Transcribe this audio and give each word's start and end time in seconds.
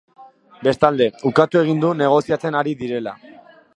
Bestalde, 0.67 1.07
ukatu 1.31 1.61
egin 1.61 1.83
du 1.85 1.91
negoziatzen 2.01 2.59
ari 2.63 2.75
direla. 2.81 3.15